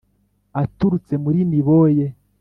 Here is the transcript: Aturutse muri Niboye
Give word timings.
Aturutse 0.61 1.13
muri 1.23 1.39
Niboye 1.51 2.05